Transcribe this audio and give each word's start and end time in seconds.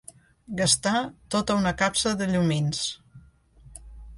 Gastar 0.61 0.93
tota 1.35 1.57
una 1.61 1.75
capsa 1.83 2.15
de 2.23 2.31
llumins. 2.33 2.81